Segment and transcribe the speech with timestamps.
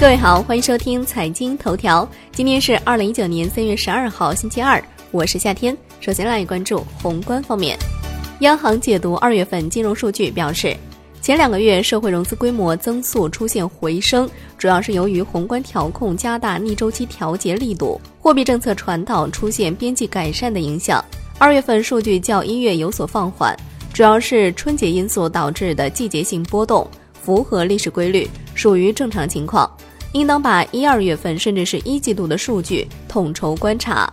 [0.00, 2.08] 各位好，欢迎收听财经头条。
[2.32, 5.76] 今天是二零一九年三月十二号，星期二，我是夏天。
[6.00, 7.78] 首先来关注宏观方面，
[8.38, 10.74] 央行解读二月份金融数据表示，
[11.20, 14.26] 前两个月社会融资规模增速出现回升，
[14.56, 21.04] 主要是由于宏观调控加大逆周期调节力度，货币政策传导出现边际改善的影响。
[21.38, 23.54] 二月份数据较一月有所放缓，
[23.92, 29.70] 主要是春节因素导致的季节性波动，符合历史规律，属于正常情况。
[30.12, 34.12] 应当把一二月份甚至是一季度的数据统筹观察。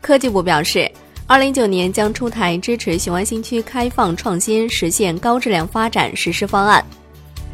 [0.00, 0.90] 科技部表示，
[1.26, 6.84] 二零一九年将出台支持雄安新区开放创新、实现高质量发展实施方案。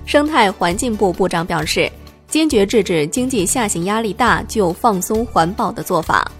[0.06, 1.90] 生态环境部部长表示，
[2.28, 6.30] 坚决制止经济下行压力大就放松环保的做法。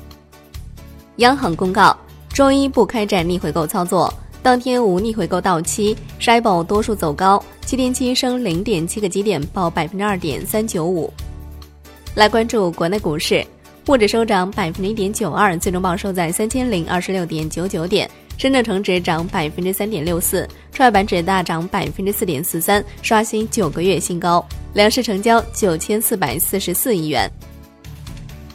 [1.17, 1.97] 央行公告，
[2.33, 4.13] 周一不开展逆回购操作，
[4.49, 7.45] 当天无逆回购到期，SHIBO 多数走高。
[7.67, 11.13] 七天期升零点七个基点，报百分之二点三九五。
[12.15, 13.45] 来关注国内股市，
[13.87, 18.11] 沪指收涨百分之一点九二，最终报收在三千零二十六点九九点。
[18.39, 24.43] 深圳成指涨百分之三点六四，创业板指大涨百分之四点四三，刷新九个月新高。
[24.73, 27.31] 两市成交九千四百四十四亿元。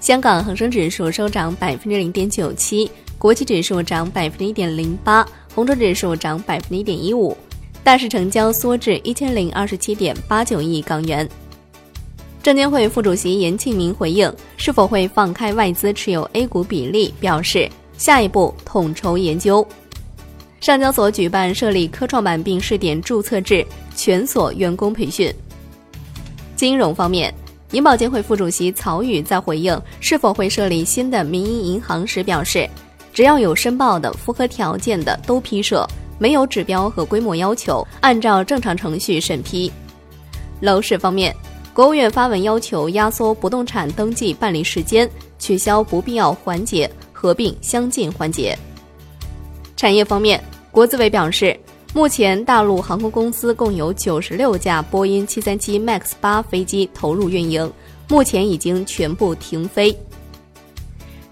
[0.02, 5.24] 香港恒生指数收涨百分之零点九七，国企指数涨百分之一点零八，
[5.54, 7.36] 红筹指数涨百分之一点一五。
[7.84, 11.28] 大市成交缩至一千零二十七点八九亿港元。
[12.42, 19.66] 证监会副主席严庆明回应是否会放开外资持有 A 股比例，表示下一步统筹研究。
[20.62, 23.66] 上交所举办设立科创板并试点注册制
[23.96, 25.34] 全所员工培训。
[26.56, 27.34] 金融方面，
[27.72, 32.70] 银保监会副主席曹宇在回应是否会设立新的民营银行时表示，
[33.14, 35.88] 只要有申报的、符合条件的都批设。
[36.20, 39.70] 没有指标和规模要求，按照正常程序审批。
[40.62, 41.36] 楼市方面，
[41.74, 48.58] 国务院发文要求压缩不动产登记办理时间，取消不必要环节，合并相近环节。
[49.76, 50.42] 产业方面，
[50.72, 51.60] 国资委表示，
[51.94, 57.70] 目前大陆航空公司共有九十六架波音七三七 MAX 八飞机投入运营，
[58.08, 59.94] 目前已经全部停飞。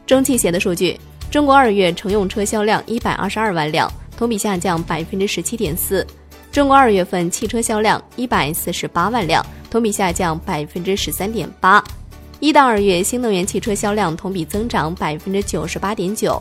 [0.06, 1.00] 中汽协的数据，
[1.32, 3.90] 中国二月乘用车销量一百二十二万辆。
[4.18, 6.06] 同比下降百分之十七点四，
[6.52, 11.84] 中国二月份汽车销量一百四十八万辆，同比下降百分之十三点八。
[12.40, 16.40] 一到二月新能源汽车销量同比增长百分之九十八点九。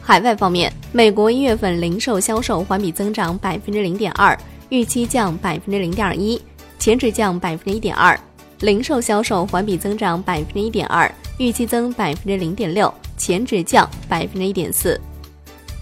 [0.00, 4.38] 海外方面，美国一月份零售销售环比增长百分之零点二，
[4.70, 6.40] 预期降百分之零点一，
[6.78, 8.18] 前值降百分之一点二。
[8.60, 15.00] 零售销售环比增长百分之一点二，预期增百分之零点六，前值降百分之一点四。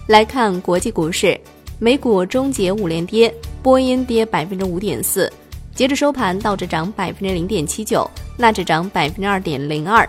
[0.05, 1.35] 来看国际股市，
[1.79, 5.31] 美股终结五连跌，波音跌百分之五点四。
[5.73, 8.07] 截至收盘，道指涨百分之零点七九，
[8.37, 10.07] 纳指涨百分之二点零二。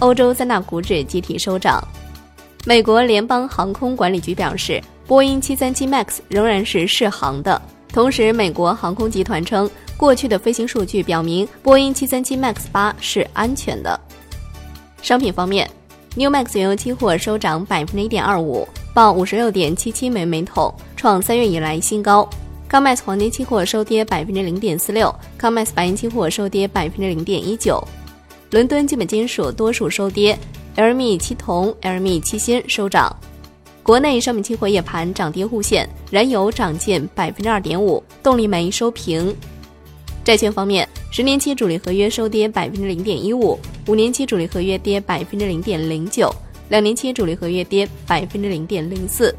[0.00, 1.82] 欧洲三大股指集体收涨。
[2.66, 7.62] 美国联邦航空管理局表示，波音七三七 MAX 仍然是适航的。
[7.88, 13.98] 同时，美国航空集团称，过去的飞行数据表明，波音七三七 MAX 八是安全的。
[15.00, 15.68] 商品方面
[16.14, 18.66] ，New Max 原油期货收涨百分之一点二五。
[18.94, 22.28] 报五十六点七七美每桶，创三月以来新高。
[22.70, 27.82] COMEX 黄金期货收跌百分之零点四六，COMEX 白银期货收跌百分之零点一九。
[28.50, 30.38] 伦敦基本金属多数收跌
[30.76, 33.14] ，LME 期铜、LME 期锌收涨。
[33.82, 39.34] 国内商品期货夜盘涨跌互现，燃油涨近百分之二点五，动力煤收平。
[40.22, 46.34] 债券方面，十年期主力合约收跌百分之零点一五，五年期主力合约跌百分之零点零九。
[46.70, 49.34] 两年期主力合约跌百分之零点零四。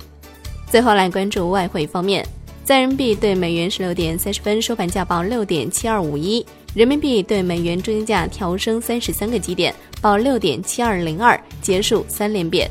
[0.69, 2.23] 最后来关注外汇方面，
[2.63, 6.45] 在人民币对美元十六点三十分收盘价报六点七二五一，
[6.75, 12.69] 人民币对美元中间价调升三十三个基点，报六点七二零二，结束三连贬。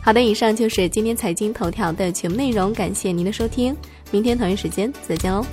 [0.00, 3.76] 好的，以上就是今天财经头条的全部内容，感谢您的收听，
[4.10, 5.44] 明天同一时间再见喽。